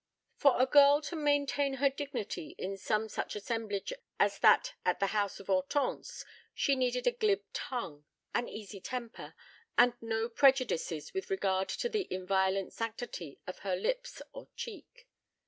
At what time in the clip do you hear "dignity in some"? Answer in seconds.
1.91-3.07